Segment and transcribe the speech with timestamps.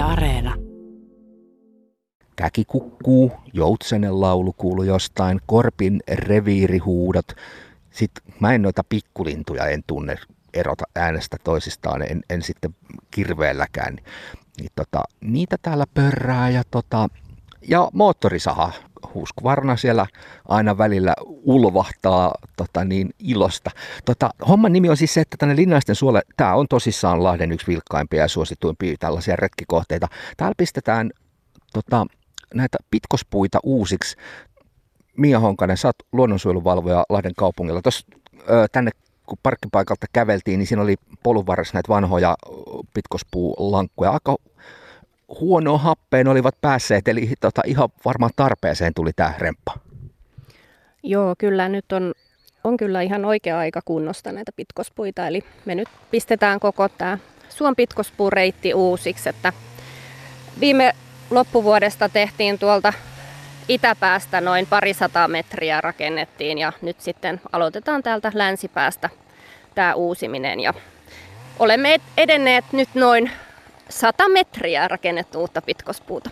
[0.00, 0.54] Areena.
[2.36, 7.26] Käki kukkuu, joutsenen laulu kuuluu jostain, korpin reviirihuudot.
[7.90, 10.16] Sitten mä en noita pikkulintuja en tunne
[10.54, 12.74] erota äänestä toisistaan, en, en sitten
[13.10, 13.96] kirveelläkään.
[14.58, 17.08] Niin, tota, niitä täällä pörrää ja, tota,
[17.68, 18.72] ja moottorisaha
[19.14, 20.06] Huskvarna siellä
[20.48, 23.70] aina välillä ulvahtaa tota, niin, ilosta.
[24.04, 27.66] Tota, homman nimi on siis se, että tänne Linnaisten suolle, tämä on tosissaan Lahden yksi
[27.66, 30.08] vilkkaimpia ja suosituimpia tällaisia retkikohteita.
[30.36, 31.10] Täällä pistetään
[31.72, 32.06] tota,
[32.54, 34.16] näitä pitkospuita uusiksi.
[35.16, 37.82] Mia Honkanen, sä oot luonnonsuojeluvalvoja Lahden kaupungilla.
[37.82, 38.06] Tuossa
[38.72, 38.90] tänne
[39.26, 42.36] kun parkkipaikalta käveltiin, niin siinä oli polun varressa näitä vanhoja
[42.94, 44.10] pitkospuulankkuja.
[44.10, 44.36] Aika
[45.40, 49.74] huonoa happeen olivat päässeet, eli tota, ihan varmaan tarpeeseen tuli tämä remppa.
[51.02, 52.14] Joo, kyllä nyt on,
[52.64, 57.76] on kyllä ihan oikea aika kunnosta näitä pitkospuita, eli me nyt pistetään koko tämä Suon
[57.76, 59.52] pitkospuureitti uusiksi, että
[60.60, 60.92] viime
[61.30, 62.92] loppuvuodesta tehtiin tuolta
[63.68, 69.10] itäpäästä noin parisataa metriä rakennettiin ja nyt sitten aloitetaan täältä länsipäästä
[69.74, 70.74] tämä uusiminen ja
[71.58, 73.30] olemme edenneet nyt noin
[73.90, 76.30] 100 metriä rakennettu uutta pitkospuuta.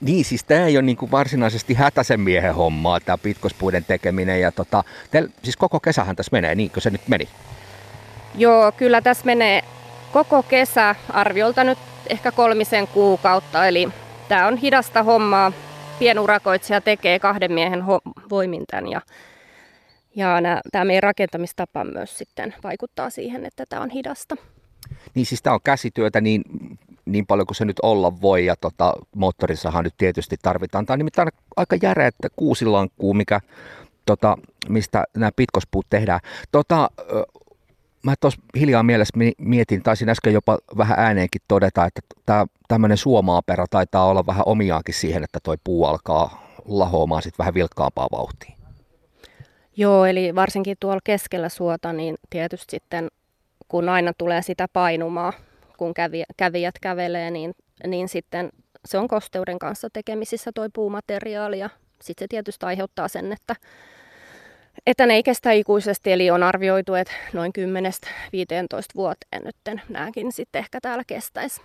[0.00, 4.40] Niin, siis tämä ei ole niin kuin varsinaisesti hätäisen miehen hommaa, tämä pitkospuiden tekeminen.
[4.40, 7.28] Ja tota, teillä, siis koko kesähän tässä menee, niin kuin se nyt meni?
[8.34, 9.62] Joo, kyllä tässä menee
[10.12, 11.78] koko kesä arviolta nyt
[12.10, 13.66] ehkä kolmisen kuukautta.
[13.66, 13.88] Eli
[14.28, 15.52] tämä on hidasta hommaa.
[15.98, 19.00] Pienurakoitsija tekee kahden miehen ho- voimin tämän ja,
[20.16, 20.40] ja
[20.72, 24.36] tämä meidän rakentamistapa myös sitten vaikuttaa siihen, että tämä on hidasta.
[25.14, 26.42] Niin siis tämä on käsityötä niin,
[27.04, 30.86] niin paljon kuin se nyt olla voi ja tota, moottorissahan nyt tietysti tarvitaan.
[30.86, 33.40] Tämä on nimittäin aika järeä kuusilankkuu, mikä,
[34.06, 36.20] tota, mistä nämä pitkospuut tehdään.
[36.52, 36.90] Tota,
[38.02, 43.66] mä tuossa hiljaa mielessä mietin, taisin äsken jopa vähän ääneenkin todeta, että tämä tämmöinen suomaapera
[43.70, 48.56] taitaa olla vähän omiaakin siihen, että toi puu alkaa lahoamaan sitten vähän vilkkaampaa vauhtia.
[49.76, 53.08] Joo, eli varsinkin tuolla keskellä suota, niin tietysti sitten
[53.68, 55.32] kun aina tulee sitä painumaa,
[55.76, 55.94] kun
[56.36, 57.54] kävijät kävelee, niin,
[57.86, 58.50] niin sitten
[58.84, 61.70] se on kosteuden kanssa tekemisissä tuo puumateriaali ja
[62.02, 63.56] sitten se tietysti aiheuttaa sen, että,
[64.86, 67.60] että ne ei kestä ikuisesti, eli on arvioitu, että noin 10-15
[68.96, 71.60] vuoteen nyt nämäkin sitten ehkä täällä kestäisi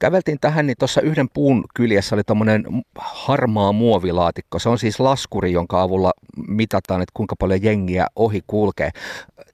[0.00, 2.64] käveltiin tähän, niin tuossa yhden puun kyljessä oli tuommoinen
[2.98, 4.58] harmaa muovilaatikko.
[4.58, 6.12] Se on siis laskuri, jonka avulla
[6.48, 8.90] mitataan, että kuinka paljon jengiä ohi kulkee.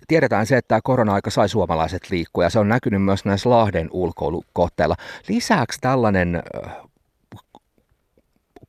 [0.08, 3.88] Tiedetään se, että tämä korona-aika sai suomalaiset liikkua ja se on näkynyt myös näissä Lahden
[3.92, 4.96] ulkoilukohteilla.
[5.28, 6.42] Lisäksi tällainen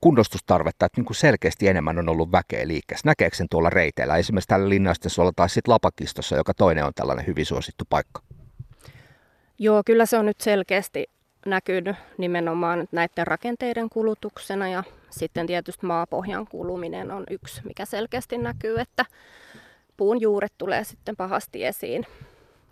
[0.02, 3.08] kunnostustarvetta, että niin kuin selkeästi enemmän on ollut väkeä liikkeessä.
[3.08, 4.18] Näkeekö sen tuolla reiteillä?
[4.18, 8.22] Esimerkiksi tällä linnaisten suolla tai sitten Lapakistossa, joka toinen on tällainen hyvin suosittu paikka.
[9.60, 11.17] Joo, kyllä se on nyt selkeästi
[11.48, 18.80] näkynyt nimenomaan näiden rakenteiden kulutuksena ja sitten tietysti maapohjan kuluminen on yksi, mikä selkeästi näkyy,
[18.80, 19.06] että
[19.98, 22.06] puun juuret tulee sitten pahasti esiin.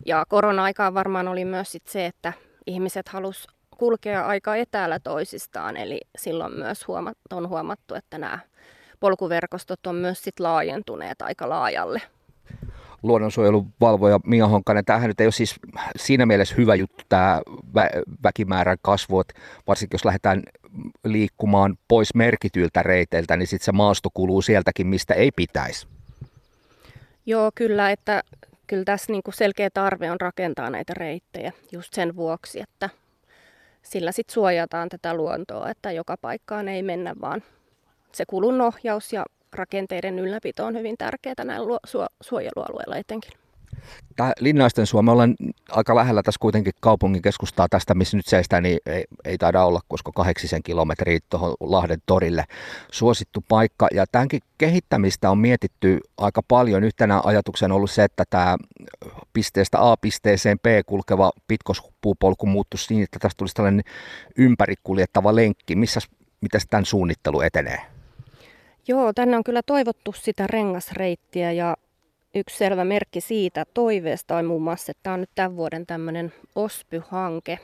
[0.05, 2.33] Ja korona-aikaan varmaan oli myös sit se, että
[2.67, 3.47] ihmiset halus
[3.77, 8.39] kulkea aika etäällä toisistaan, eli silloin myös huomat, on huomattu, että nämä
[8.99, 12.01] polkuverkostot on myös sit laajentuneet aika laajalle
[13.07, 15.55] luonnonsuojeluvalvoja Mia Honkanen, tämähän nyt ei ole siis
[15.95, 19.33] siinä mielessä hyvä juttu tämä vä- väkimäärän kasvu, että
[19.67, 20.43] varsinkin jos lähdetään
[21.03, 25.87] liikkumaan pois merkityiltä reiteiltä, niin sitten se maasto kuluu sieltäkin, mistä ei pitäisi.
[27.25, 28.23] Joo, kyllä, että
[28.67, 32.89] kyllä tässä niinku selkeä tarve on rakentaa näitä reittejä just sen vuoksi, että
[33.81, 37.43] sillä sitten suojataan tätä luontoa, että joka paikkaan ei mennä, vaan
[38.11, 41.79] se kulun ohjaus ja rakenteiden ylläpito on hyvin tärkeää näillä
[42.21, 43.31] suojelualueilla etenkin.
[44.15, 45.35] Tämä Linnaisten Suomi ollaan
[45.71, 49.79] aika lähellä tässä kuitenkin kaupungin keskustaa tästä, missä nyt seistää, niin ei, ei taida olla,
[49.87, 52.43] koska kahdeksisen kilometriä tuohon Lahden torille
[52.91, 53.87] suosittu paikka.
[53.93, 56.83] Ja tämänkin kehittämistä on mietitty aika paljon.
[56.83, 58.57] Yhtenä ajatuksena on ollut se, että tämä
[59.33, 63.83] pisteestä A pisteeseen B kulkeva pitkospuupolku muuttuisi niin, että tästä tulisi tällainen
[64.37, 65.75] ympärikuljettava lenkki.
[65.75, 65.99] Missä,
[66.41, 67.94] miten tämän suunnittelu etenee?
[68.87, 71.77] Joo, tänne on kyllä toivottu sitä rengasreittiä ja
[72.35, 76.33] yksi selvä merkki siitä toiveesta on muun muassa, että tämä on nyt tämän vuoden tämmöinen
[76.55, 77.59] OSPY-hanke,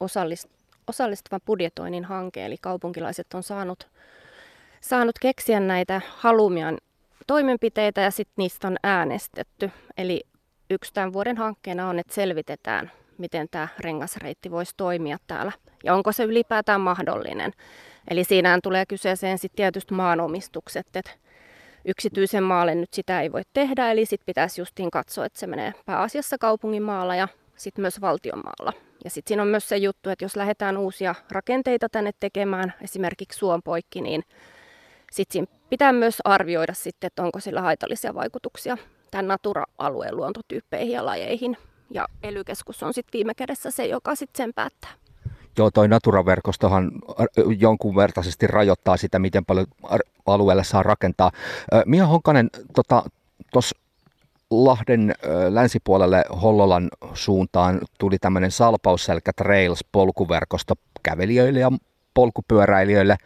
[0.00, 0.48] osallist,
[0.86, 3.88] osallistuvan budjetoinnin hanke, eli kaupunkilaiset on saanut,
[4.80, 6.78] saanut keksiä näitä halumian
[7.26, 9.70] toimenpiteitä ja sitten niistä on äänestetty.
[9.96, 10.22] Eli
[10.70, 15.52] yksi tämän vuoden hankkeena on, että selvitetään, miten tämä rengasreitti voisi toimia täällä
[15.84, 17.52] ja onko se ylipäätään mahdollinen.
[18.10, 21.10] Eli siinähän tulee kyseeseen sitten tietysti maanomistukset, että
[21.84, 25.72] yksityisen maalle nyt sitä ei voi tehdä, eli sitten pitäisi justiin katsoa, että se menee
[25.86, 28.72] pääasiassa kaupungin maalla ja sitten myös valtionmaalla.
[29.04, 33.38] Ja sitten siinä on myös se juttu, että jos lähdetään uusia rakenteita tänne tekemään, esimerkiksi
[33.38, 34.22] suon poikki, niin
[35.12, 38.76] sitten pitää myös arvioida sitten, että onko sillä haitallisia vaikutuksia
[39.10, 41.56] tämän Natura-alueen luontotyyppeihin ja lajeihin.
[41.90, 42.42] Ja ely
[42.82, 44.90] on sitten viime kädessä se, joka sitten sen päättää.
[45.58, 46.92] Joo, toi Natura-verkostohan
[47.58, 49.66] jonkun vertaisesti rajoittaa sitä, miten paljon
[50.26, 51.30] alueelle saa rakentaa.
[51.86, 53.04] Mia Honkanen, tuossa
[53.52, 53.82] tota,
[54.50, 55.14] Lahden
[55.48, 61.72] länsipuolelle Hollolan suuntaan tuli tämmöinen Salpausselkä Trails polkuverkosto kävelijöille ja
[62.14, 63.16] polkupyöräilijöille.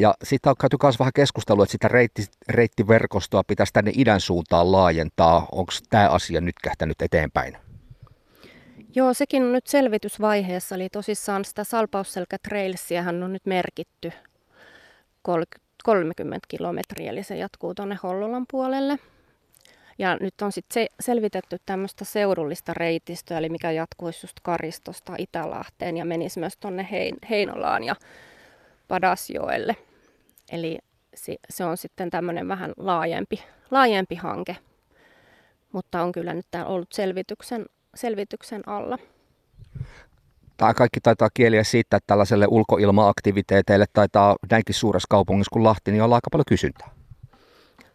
[0.00, 4.72] Ja siitä on käyty myös vähän keskustelua, että sitä reitti, reittiverkostoa pitäisi tänne idän suuntaan
[4.72, 5.46] laajentaa.
[5.52, 7.65] Onko tämä asia nyt kähtänyt eteenpäin?
[8.96, 14.12] Joo, sekin on nyt selvitysvaiheessa, eli tosissaan sitä Salpausselkä Trailsiähän on nyt merkitty
[15.22, 18.98] 30 kilometriä, eli se jatkuu tuonne Hollolan puolelle.
[19.98, 25.96] Ja nyt on sitten se, selvitetty tämmöistä seudullista reitistöä, eli mikä jatkuisi just Karistosta Itälahteen
[25.96, 27.96] ja menisi myös tuonne Hein, Heinolaan ja
[28.88, 29.76] Padasjoelle.
[30.52, 30.78] Eli
[31.14, 34.56] se, se on sitten tämmöinen vähän laajempi, laajempi hanke,
[35.72, 38.98] mutta on kyllä nyt ollut selvityksen, selvityksen alla.
[40.56, 46.02] Tämä kaikki taitaa kieliä siitä, että tällaiselle ulkoilmaaktiviteeteille taitaa näinkin suuressa kaupungissa kuin Lahti, niin
[46.02, 46.90] olla aika paljon kysyntää.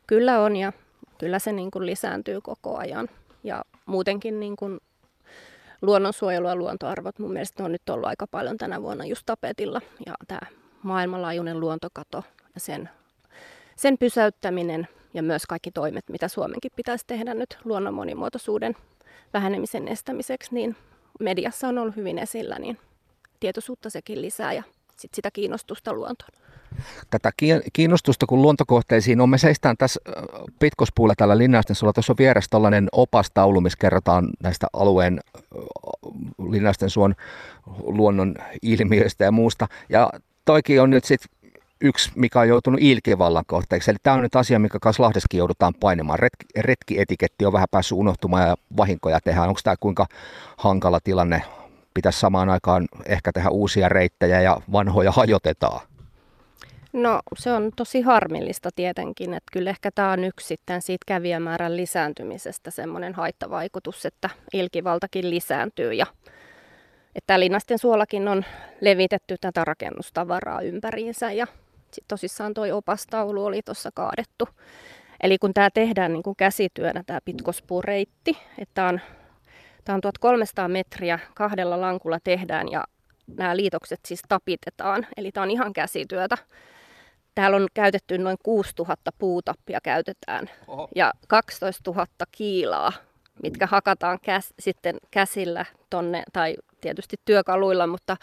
[0.07, 0.73] Kyllä on ja
[1.17, 3.09] kyllä se niin kuin lisääntyy koko ajan.
[3.43, 4.79] Ja muutenkin niin kuin
[5.81, 9.81] luonnonsuojelu ja luontoarvot mun mielestä on nyt ollut aika paljon tänä vuonna just tapetilla.
[10.05, 10.41] Ja tämä
[10.83, 12.23] maailmanlaajuinen luontokato
[12.53, 12.89] ja sen,
[13.75, 18.75] sen pysäyttäminen ja myös kaikki toimet, mitä Suomenkin pitäisi tehdä nyt luonnon monimuotoisuuden
[19.33, 20.75] vähenemisen estämiseksi, niin
[21.19, 22.77] mediassa on ollut hyvin esillä, niin
[23.39, 24.63] tietoisuutta sekin lisää ja
[24.97, 26.41] sit sitä kiinnostusta luontoon
[27.09, 27.31] tätä
[27.73, 29.29] kiinnostusta kun luontokohteisiin on.
[29.29, 30.01] Me seistään tässä
[30.59, 31.93] pitkospuulla täällä Linnausten sulla.
[31.93, 35.19] Tuossa on vieressä tällainen opastaulu, missä kerrotaan näistä alueen
[36.49, 37.15] Linnausten suon
[37.81, 39.67] luonnon ilmiöistä ja muusta.
[39.89, 40.09] Ja
[40.45, 41.40] toikin on nyt sitten
[41.81, 43.91] yksi, mikä on joutunut ilkivallan kohteeksi.
[43.91, 46.19] Eli tämä on nyt asia, mikä kanssa Lahdeskin joudutaan painamaan.
[46.19, 49.47] Retki, retkietiketti on vähän päässyt unohtumaan ja vahinkoja tehdään.
[49.47, 50.05] Onko tämä kuinka
[50.57, 51.43] hankala tilanne?
[51.93, 55.79] Pitäisi samaan aikaan ehkä tehdä uusia reittejä ja vanhoja hajotetaan.
[56.93, 61.77] No se on tosi harmillista tietenkin, että kyllä ehkä tämä on yksi sitten siitä kävijämäärän
[61.77, 66.05] lisääntymisestä semmoinen haittavaikutus, että ilkivaltakin lisääntyy ja
[67.15, 68.45] että Linnasten suolakin on
[68.81, 71.47] levitetty tätä rakennustavaraa ympäriinsä ja
[71.93, 74.49] sitten tosissaan toi opastaulu oli tuossa kaadettu.
[75.23, 78.99] Eli kun tämä tehdään niin kuin käsityönä, tämä pitkospuureitti, että on,
[79.85, 82.83] tämä on 1300 metriä kahdella lankulla tehdään ja
[83.37, 86.37] nämä liitokset siis tapitetaan, eli tämä on ihan käsityötä.
[87.35, 90.87] Täällä on käytetty noin 6000 puutappia käytetään Oho.
[90.95, 92.93] ja 12 000 kiilaa,
[93.43, 98.17] mitkä hakataan käs, sitten käsillä tonne, tai tietysti työkaluilla, mutta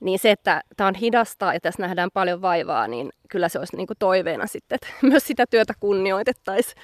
[0.00, 3.76] niin se, että tämä on hidasta ja tässä nähdään paljon vaivaa, niin kyllä se olisi
[3.76, 6.82] niin kuin toiveena sitten, että myös sitä työtä kunnioitettaisiin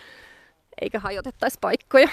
[0.80, 2.08] eikä hajotettaisi paikkoja.